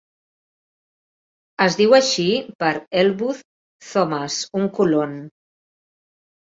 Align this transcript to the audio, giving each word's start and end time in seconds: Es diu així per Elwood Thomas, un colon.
Es 1.65 1.77
diu 1.81 1.93
així 1.99 2.25
per 2.65 2.73
Elwood 3.03 3.45
Thomas, 3.93 4.41
un 4.65 4.69
colon. 4.81 5.17